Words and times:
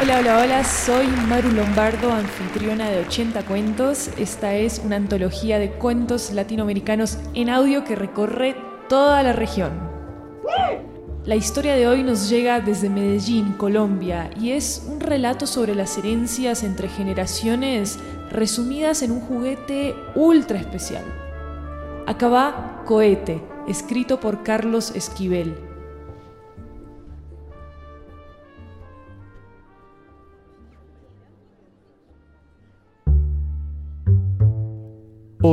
Hola, 0.00 0.20
hola, 0.20 0.38
hola, 0.38 0.64
soy 0.64 1.08
Maru 1.28 1.50
Lombardo, 1.50 2.12
anfitriona 2.12 2.88
de 2.88 3.00
80 3.00 3.42
Cuentos. 3.46 4.10
Esta 4.16 4.54
es 4.54 4.80
una 4.84 4.94
antología 4.94 5.58
de 5.58 5.72
cuentos 5.72 6.30
latinoamericanos 6.30 7.18
en 7.34 7.50
audio 7.50 7.82
que 7.82 7.96
recorre 7.96 8.54
toda 8.88 9.24
la 9.24 9.32
región. 9.32 9.72
La 11.24 11.34
historia 11.34 11.74
de 11.74 11.88
hoy 11.88 12.04
nos 12.04 12.28
llega 12.28 12.60
desde 12.60 12.88
Medellín, 12.88 13.54
Colombia, 13.54 14.30
y 14.40 14.52
es 14.52 14.86
un 14.88 15.00
relato 15.00 15.48
sobre 15.48 15.74
las 15.74 15.98
herencias 15.98 16.62
entre 16.62 16.88
generaciones 16.88 17.98
resumidas 18.30 19.02
en 19.02 19.10
un 19.10 19.20
juguete 19.20 19.96
ultra 20.14 20.60
especial. 20.60 21.04
Acá 22.06 22.84
Cohete, 22.86 23.42
escrito 23.66 24.20
por 24.20 24.44
Carlos 24.44 24.92
Esquivel. 24.94 25.67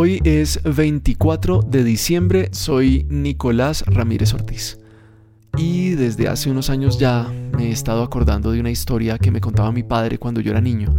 Hoy 0.06 0.22
es 0.24 0.62
24 0.62 1.62
de 1.64 1.84
diciembre, 1.84 2.50
soy 2.52 3.08
Nicolás 3.10 3.84
Ramírez 3.88 4.36
Ortiz. 4.36 4.78
Y 5.58 5.96
desde 5.96 6.28
hace 6.28 6.52
unos 6.52 6.70
años 6.70 7.00
ya 7.00 7.28
me 7.58 7.70
he 7.70 7.72
estado 7.72 8.04
acordando 8.04 8.52
de 8.52 8.60
una 8.60 8.70
historia 8.70 9.18
que 9.18 9.32
me 9.32 9.42
contaba 9.42 9.72
mi 9.72 9.82
padre 9.82 10.20
cuando 10.20 10.42
yo 10.42 10.52
era 10.52 10.62
niño, 10.62 10.94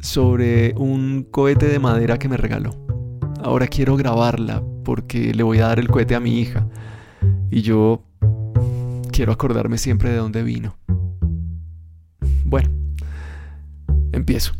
sobre 0.00 0.72
un 0.78 1.28
cohete 1.30 1.66
de 1.66 1.80
madera 1.80 2.18
que 2.18 2.30
me 2.30 2.38
regaló. 2.38 2.70
Ahora 3.42 3.66
quiero 3.66 3.94
grabarla 3.96 4.62
porque 4.86 5.34
le 5.34 5.42
voy 5.42 5.58
a 5.58 5.66
dar 5.66 5.78
el 5.78 5.88
cohete 5.88 6.14
a 6.14 6.20
mi 6.20 6.40
hija. 6.40 6.66
Y 7.50 7.60
yo 7.60 8.06
quiero 9.12 9.32
acordarme 9.32 9.76
siempre 9.76 10.08
de 10.08 10.16
dónde 10.16 10.42
vino. 10.42 10.78
Bueno, 12.46 12.70
empiezo. 14.12 14.59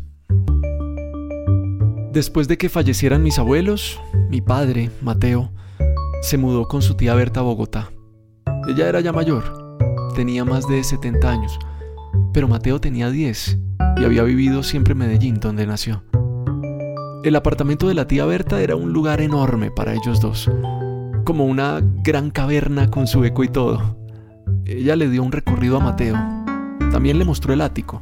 Después 2.11 2.49
de 2.49 2.57
que 2.57 2.67
fallecieran 2.67 3.23
mis 3.23 3.39
abuelos, 3.39 3.97
mi 4.29 4.41
padre, 4.41 4.89
Mateo, 5.01 5.49
se 6.21 6.37
mudó 6.37 6.67
con 6.67 6.81
su 6.81 6.95
tía 6.95 7.15
Berta 7.15 7.39
a 7.39 7.43
Bogotá. 7.43 7.89
Ella 8.67 8.89
era 8.89 8.99
ya 8.99 9.13
mayor, 9.13 9.77
tenía 10.13 10.43
más 10.43 10.67
de 10.67 10.83
70 10.83 11.31
años, 11.31 11.57
pero 12.33 12.49
Mateo 12.49 12.81
tenía 12.81 13.09
10 13.09 13.59
y 13.95 14.03
había 14.03 14.23
vivido 14.23 14.61
siempre 14.61 14.91
en 14.91 14.97
Medellín, 14.97 15.39
donde 15.39 15.65
nació. 15.65 16.03
El 17.23 17.33
apartamento 17.37 17.87
de 17.87 17.93
la 17.93 18.07
tía 18.07 18.25
Berta 18.25 18.61
era 18.61 18.75
un 18.75 18.91
lugar 18.91 19.21
enorme 19.21 19.71
para 19.71 19.93
ellos 19.93 20.19
dos, 20.19 20.51
como 21.23 21.45
una 21.45 21.79
gran 22.03 22.29
caverna 22.29 22.91
con 22.91 23.07
su 23.07 23.23
eco 23.23 23.45
y 23.45 23.47
todo. 23.47 23.97
Ella 24.65 24.97
le 24.97 25.07
dio 25.07 25.23
un 25.23 25.31
recorrido 25.31 25.77
a 25.77 25.79
Mateo, 25.79 26.17
también 26.91 27.17
le 27.17 27.23
mostró 27.23 27.53
el 27.53 27.61
ático, 27.61 28.01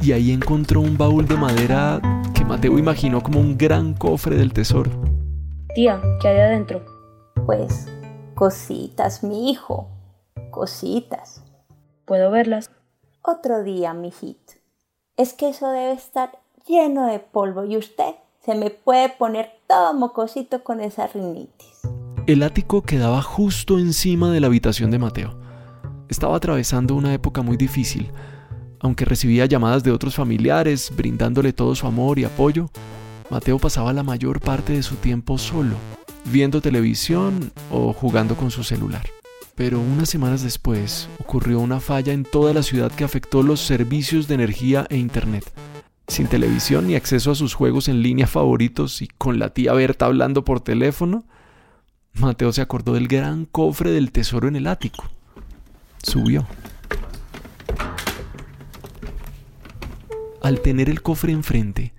y 0.00 0.12
ahí 0.12 0.30
encontró 0.30 0.80
un 0.80 0.96
baúl 0.96 1.26
de 1.26 1.36
madera 1.36 2.00
Mateo 2.48 2.78
imaginó 2.78 3.22
como 3.22 3.40
un 3.40 3.56
gran 3.56 3.94
cofre 3.94 4.36
del 4.36 4.52
tesoro. 4.52 4.90
Tía, 5.74 6.00
¿qué 6.20 6.28
hay 6.28 6.40
adentro? 6.40 6.84
Pues 7.46 7.88
cositas, 8.34 9.24
mi 9.24 9.50
hijo. 9.50 9.88
Cositas. 10.50 11.42
¿Puedo 12.04 12.30
verlas? 12.30 12.70
Otro 13.22 13.62
día, 13.64 13.94
mijito. 13.94 14.52
Es 15.16 15.32
que 15.32 15.48
eso 15.48 15.70
debe 15.70 15.92
estar 15.92 16.38
lleno 16.68 17.06
de 17.06 17.18
polvo 17.18 17.64
y 17.64 17.78
usted 17.78 18.14
se 18.44 18.54
me 18.54 18.68
puede 18.68 19.08
poner 19.08 19.52
todo 19.66 19.94
mocosito 19.94 20.62
con 20.62 20.82
esa 20.82 21.06
rinitis. 21.06 21.80
El 22.26 22.42
ático 22.42 22.82
quedaba 22.82 23.22
justo 23.22 23.78
encima 23.78 24.30
de 24.30 24.40
la 24.40 24.48
habitación 24.48 24.90
de 24.90 24.98
Mateo. 24.98 25.34
Estaba 26.10 26.36
atravesando 26.36 26.94
una 26.94 27.14
época 27.14 27.40
muy 27.40 27.56
difícil 27.56 28.12
aunque 28.84 29.06
recibía 29.06 29.46
llamadas 29.46 29.82
de 29.82 29.90
otros 29.92 30.14
familiares 30.14 30.92
brindándole 30.94 31.54
todo 31.54 31.74
su 31.74 31.86
amor 31.86 32.18
y 32.18 32.24
apoyo, 32.24 32.68
Mateo 33.30 33.58
pasaba 33.58 33.94
la 33.94 34.02
mayor 34.02 34.40
parte 34.40 34.74
de 34.74 34.82
su 34.82 34.96
tiempo 34.96 35.38
solo, 35.38 35.74
viendo 36.26 36.60
televisión 36.60 37.50
o 37.70 37.94
jugando 37.94 38.36
con 38.36 38.50
su 38.50 38.62
celular. 38.62 39.08
Pero 39.54 39.80
unas 39.80 40.10
semanas 40.10 40.42
después 40.42 41.08
ocurrió 41.18 41.60
una 41.60 41.80
falla 41.80 42.12
en 42.12 42.24
toda 42.24 42.52
la 42.52 42.62
ciudad 42.62 42.92
que 42.92 43.04
afectó 43.04 43.42
los 43.42 43.60
servicios 43.60 44.28
de 44.28 44.34
energía 44.34 44.86
e 44.90 44.98
internet. 44.98 45.50
Sin 46.06 46.26
televisión 46.26 46.86
ni 46.86 46.94
acceso 46.94 47.30
a 47.30 47.34
sus 47.34 47.54
juegos 47.54 47.88
en 47.88 48.02
línea 48.02 48.26
favoritos 48.26 49.00
y 49.00 49.08
con 49.08 49.38
la 49.38 49.48
tía 49.48 49.72
Berta 49.72 50.04
hablando 50.04 50.44
por 50.44 50.60
teléfono, 50.60 51.24
Mateo 52.12 52.52
se 52.52 52.60
acordó 52.60 52.92
del 52.92 53.08
gran 53.08 53.46
cofre 53.46 53.92
del 53.92 54.12
tesoro 54.12 54.46
en 54.46 54.56
el 54.56 54.66
ático. 54.66 55.04
Subió. 56.02 56.46
Al 60.44 60.60
tener 60.60 60.90
el 60.90 61.00
cofre 61.00 61.32
enfrente 61.32 61.94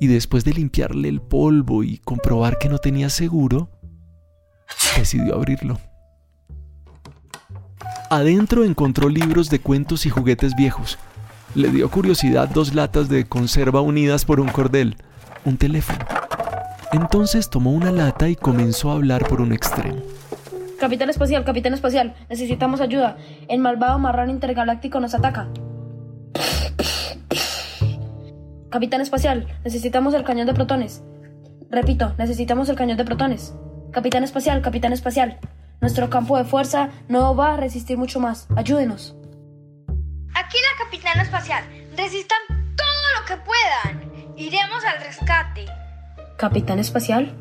y 0.00 0.08
después 0.08 0.44
de 0.44 0.52
limpiarle 0.52 1.08
el 1.08 1.20
polvo 1.20 1.84
y 1.84 1.98
comprobar 1.98 2.58
que 2.58 2.68
no 2.68 2.78
tenía 2.78 3.08
seguro, 3.10 3.70
decidió 4.98 5.36
abrirlo. 5.36 5.78
Adentro 8.10 8.64
encontró 8.64 9.08
libros 9.08 9.50
de 9.50 9.60
cuentos 9.60 10.04
y 10.04 10.10
juguetes 10.10 10.56
viejos. 10.56 10.98
Le 11.54 11.68
dio 11.68 11.88
curiosidad 11.88 12.48
dos 12.48 12.74
latas 12.74 13.08
de 13.08 13.24
conserva 13.24 13.80
unidas 13.80 14.24
por 14.24 14.40
un 14.40 14.48
cordel, 14.48 14.96
un 15.44 15.56
teléfono. 15.56 16.04
Entonces 16.90 17.50
tomó 17.50 17.70
una 17.70 17.92
lata 17.92 18.28
y 18.28 18.34
comenzó 18.34 18.90
a 18.90 18.94
hablar 18.94 19.28
por 19.28 19.40
un 19.40 19.52
extremo. 19.52 20.02
Capitán 20.80 21.08
espacial, 21.08 21.44
capitán 21.44 21.72
espacial, 21.72 22.16
necesitamos 22.28 22.80
ayuda. 22.80 23.16
El 23.48 23.60
malvado 23.60 24.00
marrón 24.00 24.28
intergaláctico 24.28 24.98
nos 24.98 25.14
ataca. 25.14 25.48
Capitán 28.76 29.00
espacial, 29.00 29.46
necesitamos 29.64 30.12
el 30.12 30.22
cañón 30.22 30.46
de 30.46 30.52
protones. 30.52 31.02
Repito, 31.70 32.14
necesitamos 32.18 32.68
el 32.68 32.76
cañón 32.76 32.98
de 32.98 33.06
protones. 33.06 33.54
Capitán 33.90 34.22
espacial, 34.22 34.60
capitán 34.60 34.92
espacial. 34.92 35.38
Nuestro 35.80 36.10
campo 36.10 36.36
de 36.36 36.44
fuerza 36.44 36.90
no 37.08 37.34
va 37.34 37.54
a 37.54 37.56
resistir 37.56 37.96
mucho 37.96 38.20
más. 38.20 38.46
Ayúdenos. 38.54 39.16
Aquí 40.34 40.58
la 40.58 40.84
capitana 40.84 41.22
espacial. 41.22 41.64
Resistan 41.96 42.38
todo 42.76 43.06
lo 43.18 43.24
que 43.24 43.36
puedan. 43.38 44.36
Iremos 44.36 44.84
al 44.84 45.02
rescate. 45.02 45.64
Capitán 46.36 46.78
espacial, 46.78 47.34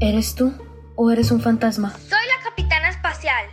¿eres 0.00 0.34
tú 0.34 0.52
o 0.96 1.10
eres 1.10 1.30
un 1.30 1.40
fantasma? 1.40 1.92
Soy 1.92 2.26
la 2.26 2.44
capitana 2.44 2.90
espacial. 2.90 3.46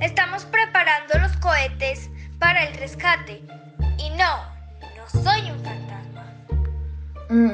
Estamos 0.00 0.44
preparando 0.46 1.20
los 1.20 1.36
cohetes 1.36 2.10
para 2.40 2.64
el 2.64 2.74
rescate. 2.78 3.44
Y 3.96 4.10
no, 4.18 4.42
no 4.96 5.22
soy 5.22 5.52
un 5.52 5.60
fantasma. 5.62 5.83
Mm, 7.34 7.50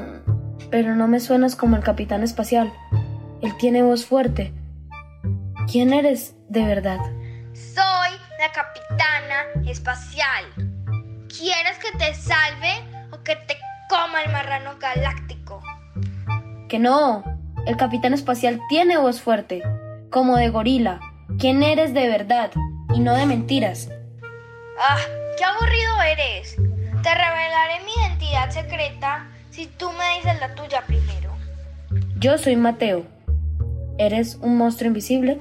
pero 0.70 0.94
no 0.94 1.08
me 1.08 1.20
suenas 1.20 1.56
como 1.56 1.74
el 1.74 1.82
capitán 1.82 2.22
espacial. 2.22 2.70
Él 3.40 3.56
tiene 3.56 3.82
voz 3.82 4.04
fuerte. 4.04 4.52
¿Quién 5.72 5.94
eres 5.94 6.34
de 6.50 6.66
verdad? 6.66 6.98
Soy 7.54 8.10
la 8.38 8.52
capitana 8.52 9.46
espacial. 9.66 10.44
¿Quieres 11.34 11.78
que 11.78 11.96
te 11.96 12.12
salve 12.12 12.74
o 13.10 13.22
que 13.22 13.36
te 13.36 13.56
coma 13.88 14.22
el 14.22 14.30
marrano 14.30 14.72
galáctico? 14.78 15.62
Que 16.68 16.78
no. 16.78 17.24
El 17.64 17.78
capitán 17.78 18.12
espacial 18.12 18.60
tiene 18.68 18.98
voz 18.98 19.22
fuerte, 19.22 19.62
como 20.10 20.36
de 20.36 20.50
gorila. 20.50 21.00
¿Quién 21.38 21.62
eres 21.62 21.94
de 21.94 22.06
verdad 22.06 22.50
y 22.94 23.00
no 23.00 23.14
de 23.14 23.24
mentiras? 23.24 23.88
Ah, 24.78 24.98
qué 25.38 25.44
aburrido 25.44 26.02
eres. 26.02 26.56
Te 27.02 27.14
revelaré 27.14 27.80
mi 27.86 27.92
identidad 28.02 28.50
secreta 28.50 29.26
si 29.50 29.66
tú 29.66 29.90
me 29.92 30.16
dices 30.16 30.40
la 30.40 30.54
tuya 30.54 30.82
primero. 30.86 31.36
Yo 32.16 32.38
soy 32.38 32.56
Mateo, 32.56 33.06
¿Eres 34.00 34.34
un 34.36 34.56
monstruo 34.56 34.88
invisible? 34.88 35.38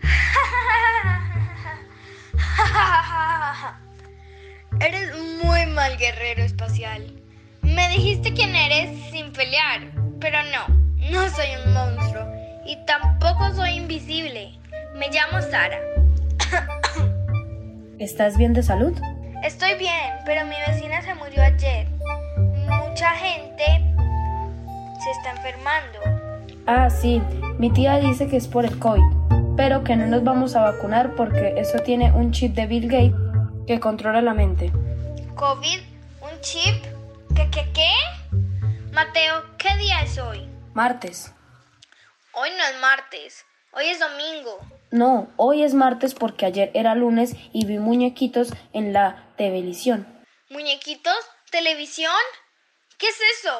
Eres 4.80 5.10
muy 5.42 5.66
mal 5.66 5.98
guerrero 5.98 6.44
espacial. 6.44 7.20
Me 7.62 7.88
dijiste 7.88 8.32
quién 8.32 8.54
eres 8.54 9.10
sin 9.10 9.32
pelear, 9.32 9.90
pero 10.20 10.38
no, 10.52 10.68
no 11.10 11.28
soy 11.30 11.48
un 11.66 11.72
monstruo 11.72 12.24
y 12.64 12.76
tampoco 12.86 13.52
soy 13.54 13.70
invisible. 13.70 14.56
Me 14.94 15.08
llamo 15.08 15.42
Sara. 15.42 15.80
¿Estás 17.98 18.38
bien 18.38 18.52
de 18.52 18.62
salud? 18.62 18.96
Estoy 19.42 19.74
bien, 19.74 20.12
pero 20.24 20.46
mi 20.46 20.54
vecina 20.68 21.02
se 21.02 21.12
murió 21.16 21.42
ayer. 21.42 21.88
Mucha 22.94 23.10
gente 23.16 23.64
se 25.02 25.10
está 25.10 25.32
enfermando. 25.32 25.98
Ah, 26.64 26.88
sí, 26.88 27.20
mi 27.58 27.68
tía 27.72 27.96
dice 27.96 28.28
que 28.28 28.36
es 28.36 28.46
por 28.46 28.64
el 28.64 28.78
COVID, 28.78 29.02
pero 29.56 29.82
que 29.82 29.96
no 29.96 30.06
nos 30.06 30.22
vamos 30.22 30.54
a 30.54 30.60
vacunar 30.60 31.16
porque 31.16 31.54
eso 31.56 31.80
tiene 31.80 32.12
un 32.12 32.30
chip 32.30 32.54
de 32.54 32.66
Bill 32.66 32.86
Gates 32.88 33.66
que 33.66 33.80
controla 33.80 34.22
la 34.22 34.32
mente. 34.32 34.70
¿COVID? 35.34 35.80
¿Un 36.20 36.40
chip? 36.40 36.84
¿Qué, 37.34 37.50
qué, 37.50 37.68
qué? 37.72 37.90
Mateo, 38.92 39.42
¿qué 39.58 39.74
día 39.78 40.00
es 40.02 40.16
hoy? 40.18 40.48
Martes. 40.72 41.34
Hoy 42.32 42.50
no 42.56 42.64
es 42.64 42.80
martes, 42.80 43.44
hoy 43.72 43.86
es 43.86 43.98
domingo. 43.98 44.60
No, 44.92 45.30
hoy 45.36 45.64
es 45.64 45.74
martes 45.74 46.14
porque 46.14 46.46
ayer 46.46 46.70
era 46.74 46.94
lunes 46.94 47.34
y 47.52 47.66
vi 47.66 47.78
muñequitos 47.78 48.54
en 48.72 48.92
la 48.92 49.24
televisión. 49.36 50.06
¿Muñequitos? 50.48 51.18
¿Televisión? 51.50 52.12
¿Qué 52.98 53.08
es 53.08 53.16
eso? 53.40 53.50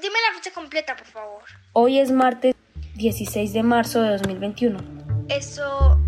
Dime 0.00 0.14
la 0.28 0.34
fecha 0.36 0.52
completa, 0.52 0.94
por 0.96 1.06
favor. 1.06 1.42
Hoy 1.72 1.98
es 1.98 2.10
martes 2.12 2.54
16 2.94 3.52
de 3.52 3.62
marzo 3.62 4.02
de 4.02 4.10
2021. 4.10 4.78
Eso... 5.28 5.98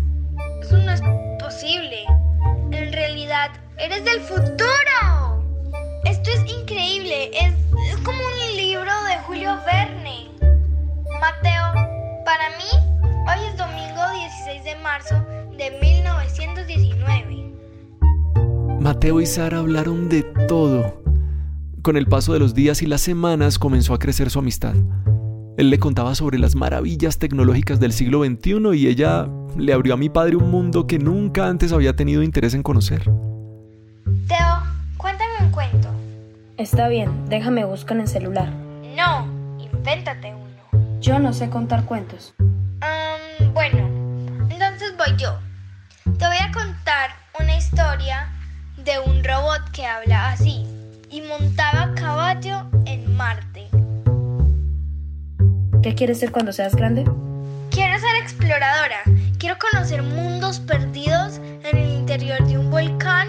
Eso 0.61 0.77
no 0.77 0.91
es 0.93 1.01
posible. 1.39 2.05
En 2.71 2.93
realidad, 2.93 3.51
eres 3.77 4.05
del 4.05 4.21
futuro. 4.21 5.43
Esto 6.05 6.29
es 6.31 6.39
increíble. 6.49 7.31
Es, 7.33 7.53
es 7.89 7.97
como 8.03 8.19
un 8.19 8.55
libro 8.55 8.91
de 9.03 9.17
Julio 9.25 9.59
Verne. 9.65 10.31
Mateo, 11.19 11.73
para 12.23 12.49
mí, 12.57 12.69
hoy 13.27 13.45
es 13.45 13.57
domingo 13.57 14.09
16 14.13 14.63
de 14.63 14.75
marzo 14.77 15.15
de 15.57 15.71
1919. 15.81 17.53
Mateo 18.79 19.19
y 19.19 19.25
Sara 19.25 19.59
hablaron 19.59 20.07
de 20.07 20.23
todo. 20.47 21.02
Con 21.83 21.97
el 21.97 22.05
paso 22.05 22.31
de 22.31 22.39
los 22.39 22.53
días 22.53 22.81
y 22.81 22.85
las 22.85 23.01
semanas 23.01 23.59
comenzó 23.59 23.93
a 23.93 23.99
crecer 23.99 24.29
su 24.29 24.39
amistad. 24.39 24.73
Él 25.57 25.69
le 25.69 25.79
contaba 25.79 26.15
sobre 26.15 26.39
las 26.39 26.55
maravillas 26.55 27.19
tecnológicas 27.19 27.81
del 27.81 27.91
siglo 27.91 28.23
XXI 28.23 28.73
y 28.73 28.87
ella 28.87 29.27
le 29.57 29.73
abrió 29.73 29.95
a 29.95 29.97
mi 29.97 30.07
padre 30.07 30.37
un 30.37 30.49
mundo 30.49 30.87
que 30.87 30.97
nunca 30.97 31.49
antes 31.49 31.73
había 31.73 31.93
tenido 31.93 32.23
interés 32.23 32.53
en 32.53 32.63
conocer. 32.63 33.03
Teo, 34.29 34.63
cuéntame 34.95 35.33
un 35.41 35.51
cuento. 35.51 35.89
Está 36.55 36.87
bien, 36.87 37.25
déjame 37.27 37.65
buscar 37.65 37.97
en 37.97 38.03
el 38.03 38.07
celular. 38.07 38.49
No, 38.95 39.27
invéntate 39.59 40.33
uno. 40.33 41.01
Yo 41.01 41.19
no 41.19 41.33
sé 41.33 41.49
contar 41.49 41.83
cuentos. 41.83 42.33
Bueno, 43.53 43.89
entonces 44.49 44.93
voy 44.97 45.17
yo. 45.17 45.37
Te 46.17 46.27
voy 46.27 46.37
a 46.39 46.49
contar 46.53 47.09
una 47.41 47.57
historia 47.57 48.29
de 48.77 48.93
un 49.05 49.21
robot 49.21 49.69
que 49.73 49.85
habla 49.85 50.31
así 50.31 50.65
y 51.13 51.21
montaba 51.21 51.83
a 51.83 51.93
caballo 51.93 52.65
en 52.87 53.15
Marte. 53.15 53.67
¿Qué 55.83 55.93
quieres 55.93 56.19
ser 56.19 56.31
cuando 56.31 56.51
seas 56.51 56.75
grande? 56.75 57.03
Quiero 57.69 57.99
ser 57.99 58.15
exploradora. 58.19 59.03
Quiero 59.37 59.57
conocer 59.59 60.01
mundos 60.01 60.59
perdidos 60.59 61.39
en 61.69 61.77
el 61.77 61.91
interior 61.91 62.43
de 62.47 62.57
un 62.57 62.71
volcán 62.71 63.27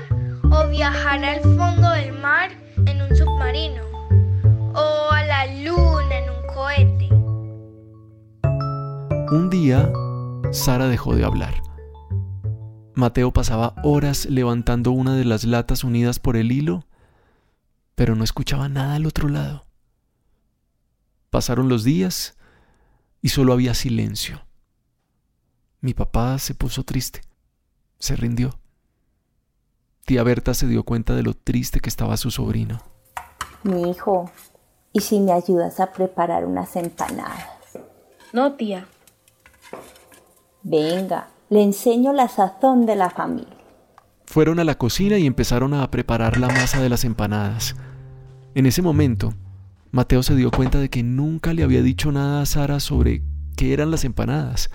o 0.51 0.67
viajar 0.69 1.23
al 1.23 1.41
fondo 1.41 1.91
del 1.91 2.13
mar 2.13 2.53
en 2.87 3.03
un 3.03 3.15
submarino 3.15 3.83
o 4.73 5.11
a 5.13 5.23
la 5.25 5.47
luna 5.47 6.19
en 6.19 6.31
un 6.31 6.55
cohete. 6.55 7.09
Un 9.31 9.51
día, 9.51 9.93
Sara 10.53 10.87
dejó 10.87 11.15
de 11.15 11.27
hablar. 11.27 11.53
Mateo 12.95 13.31
pasaba 13.31 13.75
horas 13.83 14.25
levantando 14.25 14.91
una 14.91 15.15
de 15.17 15.27
las 15.27 15.45
latas 15.45 15.85
unidas 15.85 16.19
por 16.19 16.39
el 16.39 16.51
hilo, 16.51 16.87
pero 17.95 18.15
no 18.15 18.25
escuchaba 18.25 18.69
nada 18.69 18.95
al 18.95 19.07
otro 19.07 19.29
lado. 19.29 19.65
Pasaron 21.31 21.69
los 21.69 21.85
días 21.85 22.37
y 23.21 23.31
solo 23.31 23.53
había 23.53 23.75
silencio. 23.75 24.45
Mi 25.81 25.95
papá 25.95 26.39
se 26.39 26.55
puso 26.55 26.85
triste, 26.85 27.23
se 27.99 28.17
rindió. 28.17 28.59
Tía 30.05 30.23
Berta 30.23 30.55
se 30.55 30.67
dio 30.67 30.85
cuenta 30.85 31.15
de 31.15 31.23
lo 31.23 31.35
triste 31.35 31.81
que 31.81 31.89
estaba 31.89 32.17
su 32.17 32.31
sobrino. 32.31 32.81
Mi 33.63 33.91
hijo, 33.91 34.31
¿y 34.93 35.01
si 35.01 35.21
me 35.21 35.33
ayudas 35.33 35.81
a 35.81 35.93
preparar 35.93 36.45
unas 36.45 36.77
empanadas? 36.77 37.49
No, 38.33 38.55
tía. 38.55 38.87
Venga, 40.63 41.29
le 41.49 41.63
enseño 41.63 42.13
la 42.13 42.29
sazón 42.29 42.85
de 42.85 42.97
la 42.97 43.11
familia. 43.11 43.64
Fueron 44.27 44.59
a 44.59 44.65
la 44.65 44.79
cocina 44.79 45.19
y 45.19 45.27
empezaron 45.27 45.75
a 45.75 45.91
preparar 45.91 46.39
la 46.39 46.49
masa 46.49 46.83
de 46.83 46.89
las 46.89 47.05
empanadas. 47.05 47.77
En 48.55 48.67
ese 48.67 48.83
momento, 48.83 49.35
Mateo 49.91 50.23
se 50.23 50.35
dio 50.35 50.51
cuenta 50.51 50.81
de 50.81 50.89
que 50.91 51.03
nunca 51.03 51.55
le 51.55 51.63
había 51.63 51.83
dicho 51.83 52.11
nada 52.11 52.43
a 52.43 52.47
Sara 52.47 52.81
sobre 52.81 53.23
qué 53.57 53.73
eran 53.73 53.91
las 53.91 54.05
empanadas, 54.05 54.71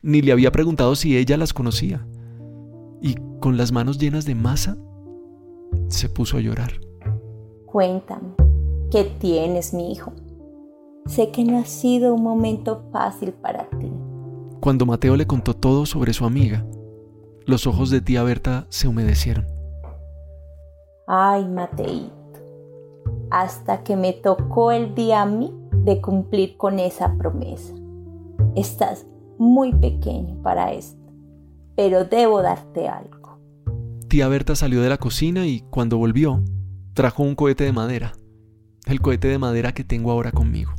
ni 0.00 0.22
le 0.22 0.32
había 0.32 0.50
preguntado 0.50 0.96
si 0.96 1.16
ella 1.16 1.36
las 1.36 1.52
conocía. 1.52 2.06
Y 3.00 3.16
con 3.40 3.56
las 3.56 3.72
manos 3.72 3.98
llenas 3.98 4.24
de 4.24 4.34
masa, 4.34 4.78
se 5.88 6.08
puso 6.08 6.36
a 6.36 6.40
llorar. 6.40 6.72
Cuéntame, 7.66 8.34
¿qué 8.90 9.04
tienes, 9.18 9.74
mi 9.74 9.92
hijo? 9.92 10.12
Sé 11.06 11.30
que 11.30 11.44
no 11.44 11.58
ha 11.58 11.64
sido 11.64 12.14
un 12.14 12.22
momento 12.22 12.88
fácil 12.92 13.32
para 13.32 13.68
ti. 13.78 13.90
Cuando 14.60 14.86
Mateo 14.86 15.16
le 15.16 15.26
contó 15.26 15.54
todo 15.54 15.84
sobre 15.86 16.12
su 16.12 16.24
amiga, 16.24 16.64
los 17.46 17.66
ojos 17.66 17.90
de 17.90 18.00
tía 18.00 18.22
Berta 18.22 18.66
se 18.68 18.88
humedecieron. 18.88 19.46
Ay, 21.06 21.46
Mateito, 21.46 22.12
hasta 23.30 23.82
que 23.82 23.96
me 23.96 24.12
tocó 24.12 24.72
el 24.72 24.94
día 24.94 25.22
a 25.22 25.26
mí 25.26 25.52
de 25.84 26.00
cumplir 26.00 26.56
con 26.56 26.78
esa 26.78 27.14
promesa. 27.16 27.74
Estás 28.54 29.06
muy 29.38 29.72
pequeño 29.72 30.40
para 30.42 30.72
esto, 30.72 31.12
pero 31.76 32.04
debo 32.04 32.42
darte 32.42 32.88
algo. 32.88 33.38
Tía 34.08 34.28
Berta 34.28 34.54
salió 34.54 34.82
de 34.82 34.90
la 34.90 34.98
cocina 34.98 35.46
y 35.46 35.60
cuando 35.70 35.98
volvió, 35.98 36.42
trajo 36.94 37.22
un 37.22 37.34
cohete 37.34 37.64
de 37.64 37.72
madera, 37.72 38.12
el 38.86 39.00
cohete 39.00 39.28
de 39.28 39.38
madera 39.38 39.72
que 39.72 39.84
tengo 39.84 40.10
ahora 40.10 40.32
conmigo. 40.32 40.72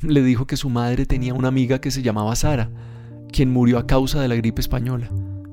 Le 0.00 0.22
dijo 0.22 0.46
que 0.46 0.56
su 0.56 0.70
madre 0.70 1.06
tenía 1.06 1.34
una 1.34 1.48
amiga 1.48 1.80
que 1.80 1.90
se 1.90 2.02
llamaba 2.02 2.34
Sara, 2.36 2.70
quien 3.32 3.52
murió 3.52 3.78
a 3.78 3.86
causa 3.86 4.20
de 4.20 4.28
la 4.28 4.36
gripe 4.36 4.60
española, 4.60 5.08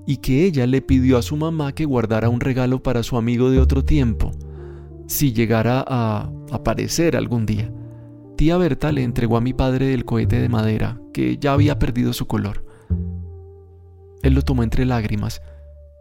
y 0.09 0.17
que 0.17 0.43
ella 0.45 0.65
le 0.65 0.81
pidió 0.81 1.19
a 1.19 1.21
su 1.21 1.37
mamá 1.37 1.71
que 1.73 1.85
guardara 1.85 2.29
un 2.29 2.39
regalo 2.39 2.81
para 2.81 3.03
su 3.03 3.15
amigo 3.15 3.51
de 3.51 3.59
otro 3.59 3.85
tiempo, 3.85 4.31
si 5.05 5.33
llegara 5.33 5.85
a 5.87 6.31
aparecer 6.51 7.15
algún 7.15 7.45
día. 7.45 7.71
Tía 8.35 8.57
Berta 8.57 8.91
le 8.91 9.03
entregó 9.03 9.37
a 9.37 9.41
mi 9.41 9.53
padre 9.53 9.93
el 9.93 10.05
cohete 10.05 10.41
de 10.41 10.49
madera, 10.49 10.99
que 11.13 11.37
ya 11.37 11.53
había 11.53 11.77
perdido 11.77 12.11
su 12.13 12.25
color. 12.25 12.65
Él 14.23 14.33
lo 14.33 14.41
tomó 14.41 14.63
entre 14.63 14.83
lágrimas, 14.83 15.43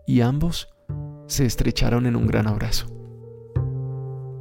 y 0.06 0.22
ambos 0.22 0.70
se 1.26 1.44
estrecharon 1.44 2.06
en 2.06 2.16
un 2.16 2.26
gran 2.26 2.46
abrazo. 2.46 2.86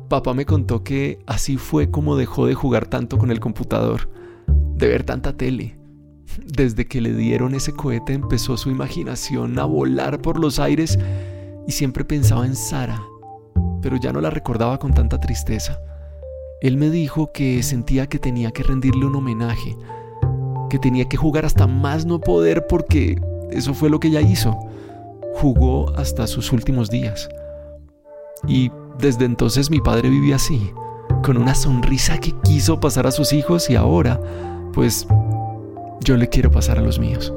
Papá 0.08 0.34
me 0.34 0.46
contó 0.46 0.86
que 0.86 1.20
así 1.28 1.58
fue 1.58 1.92
como 1.92 2.16
dejó 2.16 2.46
de 2.46 2.54
jugar 2.54 2.86
tanto 2.88 3.18
con 3.18 3.32
el 3.32 3.42
computador, 3.42 4.10
de 4.48 4.88
ver 4.88 5.04
tanta 5.04 5.36
tele. 5.36 5.77
Desde 6.46 6.86
que 6.86 7.02
le 7.02 7.14
dieron 7.14 7.56
ese 7.56 7.74
cohete 7.74 8.14
empezó 8.14 8.58
su 8.58 8.70
imaginación 8.70 9.58
a 9.60 9.66
volar 9.66 10.22
por 10.22 10.40
los 10.40 10.60
aires 10.60 11.00
y 11.68 11.72
siempre 11.72 12.06
pensaba 12.06 12.46
en 12.46 12.56
Sara, 12.56 13.02
pero 13.82 13.98
ya 13.98 14.12
no 14.12 14.22
la 14.22 14.30
recordaba 14.30 14.78
con 14.78 14.94
tanta 14.94 15.20
tristeza. 15.20 15.82
Él 16.62 16.78
me 16.78 16.90
dijo 16.90 17.32
que 17.32 17.62
sentía 17.64 18.08
que 18.08 18.20
tenía 18.20 18.52
que 18.52 18.64
rendirle 18.64 19.06
un 19.06 19.16
homenaje, 19.16 19.78
que 20.70 20.80
tenía 20.80 21.06
que 21.06 21.18
jugar 21.18 21.46
hasta 21.46 21.68
más 21.68 22.06
no 22.06 22.20
poder 22.20 22.68
porque 22.68 23.22
eso 23.52 23.74
fue 23.74 23.90
lo 23.90 24.00
que 24.00 24.10
ella 24.10 24.22
hizo. 24.22 24.58
Jugó 25.36 25.96
hasta 25.96 26.28
sus 26.28 26.52
últimos 26.52 26.90
días. 26.90 27.30
Y 28.48 28.72
desde 29.00 29.26
entonces 29.26 29.70
mi 29.70 29.80
padre 29.80 30.10
vivía 30.10 30.38
así, 30.38 30.72
con 31.24 31.38
una 31.38 31.56
sonrisa 31.56 32.18
que 32.18 32.34
quiso 32.44 32.80
pasar 32.80 33.08
a 33.08 33.12
sus 33.12 33.34
hijos 33.34 33.70
y 33.70 33.76
ahora, 33.76 34.20
pues, 34.74 35.08
yo 36.08 36.16
le 36.16 36.30
quiero 36.30 36.50
pasar 36.50 36.80
a 36.80 36.82
los 36.82 37.00
míos. 37.00 37.34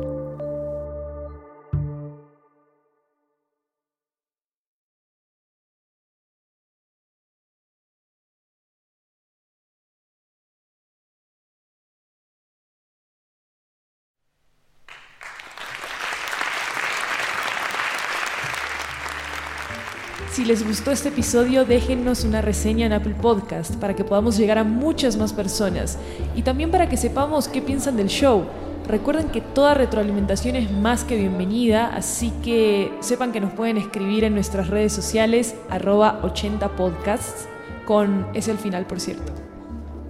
Si 20.30 20.44
les 20.44 20.64
gustó 20.64 20.92
este 20.92 21.08
episodio, 21.08 21.64
déjennos 21.64 22.22
una 22.22 22.40
reseña 22.40 22.86
en 22.86 22.92
Apple 22.92 23.16
Podcast 23.20 23.74
para 23.74 23.96
que 23.96 24.04
podamos 24.04 24.38
llegar 24.38 24.58
a 24.58 24.64
muchas 24.64 25.16
más 25.16 25.32
personas 25.32 25.98
y 26.36 26.42
también 26.42 26.70
para 26.70 26.88
que 26.88 26.96
sepamos 26.96 27.48
qué 27.48 27.60
piensan 27.60 27.96
del 27.96 28.06
show. 28.06 28.46
Recuerden 28.90 29.28
que 29.28 29.40
toda 29.40 29.74
retroalimentación 29.74 30.56
es 30.56 30.72
más 30.72 31.04
que 31.04 31.16
bienvenida, 31.16 31.94
así 31.94 32.32
que 32.42 32.92
sepan 32.98 33.30
que 33.30 33.40
nos 33.40 33.52
pueden 33.52 33.76
escribir 33.76 34.24
en 34.24 34.34
nuestras 34.34 34.66
redes 34.66 34.92
sociales 34.92 35.54
arroba 35.68 36.20
80podcasts, 36.22 37.46
con 37.84 38.26
es 38.34 38.48
el 38.48 38.58
final 38.58 38.86
por 38.86 38.98
cierto. 38.98 39.32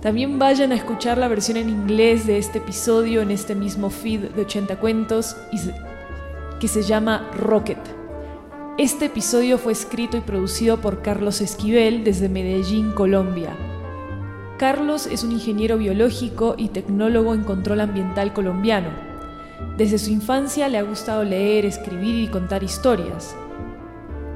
También 0.00 0.38
vayan 0.38 0.72
a 0.72 0.76
escuchar 0.76 1.18
la 1.18 1.28
versión 1.28 1.58
en 1.58 1.68
inglés 1.68 2.26
de 2.26 2.38
este 2.38 2.56
episodio 2.56 3.20
en 3.20 3.30
este 3.30 3.54
mismo 3.54 3.90
feed 3.90 4.30
de 4.30 4.40
80 4.40 4.76
cuentos 4.76 5.36
que 6.58 6.66
se 6.66 6.80
llama 6.80 7.28
Rocket. 7.36 7.76
Este 8.78 9.04
episodio 9.06 9.58
fue 9.58 9.72
escrito 9.72 10.16
y 10.16 10.22
producido 10.22 10.80
por 10.80 11.02
Carlos 11.02 11.42
Esquivel 11.42 12.02
desde 12.02 12.30
Medellín, 12.30 12.92
Colombia. 12.92 13.54
Carlos 14.60 15.06
es 15.06 15.24
un 15.24 15.32
ingeniero 15.32 15.78
biológico 15.78 16.54
y 16.58 16.68
tecnólogo 16.68 17.32
en 17.32 17.44
control 17.44 17.80
ambiental 17.80 18.34
colombiano. 18.34 18.90
Desde 19.78 19.96
su 19.96 20.10
infancia 20.10 20.68
le 20.68 20.76
ha 20.76 20.82
gustado 20.82 21.24
leer, 21.24 21.64
escribir 21.64 22.16
y 22.16 22.28
contar 22.28 22.62
historias. 22.62 23.34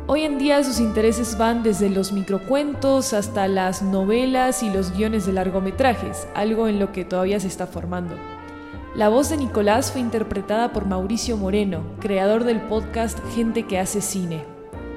Hoy 0.06 0.22
en 0.22 0.38
día 0.38 0.64
sus 0.64 0.80
intereses 0.80 1.36
van 1.36 1.62
desde 1.62 1.90
los 1.90 2.12
microcuentos 2.12 3.12
hasta 3.12 3.46
las 3.48 3.82
novelas 3.82 4.62
y 4.62 4.70
los 4.70 4.96
guiones 4.96 5.26
de 5.26 5.34
largometrajes, 5.34 6.26
algo 6.34 6.68
en 6.68 6.78
lo 6.78 6.90
que 6.90 7.04
todavía 7.04 7.38
se 7.38 7.48
está 7.48 7.66
formando. 7.66 8.14
La 8.96 9.10
voz 9.10 9.28
de 9.28 9.36
Nicolás 9.36 9.92
fue 9.92 10.00
interpretada 10.00 10.72
por 10.72 10.86
Mauricio 10.86 11.36
Moreno, 11.36 11.82
creador 12.00 12.44
del 12.44 12.62
podcast 12.62 13.18
Gente 13.34 13.64
que 13.66 13.78
hace 13.78 14.00
cine. 14.00 14.42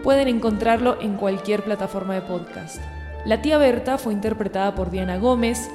Pueden 0.06 0.30
encontrarlo 0.30 0.96
en 1.02 1.18
cualquier 1.18 1.66
plataforma 1.66 2.14
de 2.14 2.22
podcast. 2.22 2.82
La 3.28 3.42
tía 3.42 3.58
Berta 3.58 3.98
fue 3.98 4.14
interpretada 4.14 4.74
por 4.74 4.90
Diana 4.90 5.18
Gómez, 5.18 5.70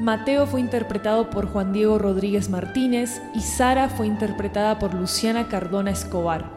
Mateo 0.00 0.46
fue 0.46 0.60
interpretado 0.60 1.28
por 1.28 1.46
Juan 1.46 1.74
Diego 1.74 1.98
Rodríguez 1.98 2.48
Martínez 2.48 3.20
y 3.34 3.40
Sara 3.40 3.90
fue 3.90 4.06
interpretada 4.06 4.78
por 4.78 4.94
Luciana 4.94 5.48
Cardona 5.48 5.90
Escobar. 5.90 6.50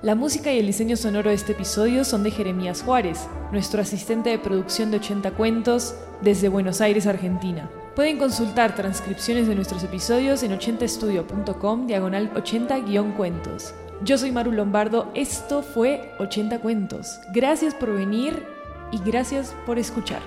La 0.00 0.14
música 0.14 0.52
y 0.52 0.60
el 0.60 0.66
diseño 0.66 0.96
sonoro 0.96 1.30
de 1.30 1.34
este 1.34 1.50
episodio 1.50 2.04
son 2.04 2.22
de 2.22 2.30
Jeremías 2.30 2.82
Juárez, 2.82 3.26
nuestro 3.50 3.82
asistente 3.82 4.30
de 4.30 4.38
producción 4.38 4.92
de 4.92 4.98
80 4.98 5.32
cuentos 5.32 5.96
desde 6.20 6.48
Buenos 6.48 6.80
Aires, 6.80 7.08
Argentina. 7.08 7.68
Pueden 7.96 8.18
consultar 8.18 8.76
transcripciones 8.76 9.48
de 9.48 9.56
nuestros 9.56 9.82
episodios 9.82 10.44
en 10.44 10.52
80estudio.com 10.52 11.88
diagonal 11.88 12.32
80-cuentos. 12.34 13.74
Yo 14.04 14.16
soy 14.16 14.30
Maru 14.30 14.52
Lombardo, 14.52 15.10
esto 15.14 15.62
fue 15.62 16.12
80 16.20 16.60
cuentos. 16.60 17.18
Gracias 17.32 17.74
por 17.74 17.92
venir 17.92 18.61
y 18.92 18.98
gracias 18.98 19.54
por 19.66 19.78
escuchar. 19.78 20.22